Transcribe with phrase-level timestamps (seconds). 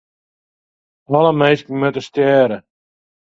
[1.15, 2.57] Alle minsken moatte stjerre.